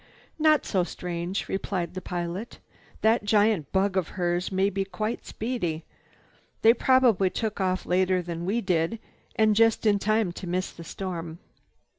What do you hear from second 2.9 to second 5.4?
"That giant bug of hers may be quite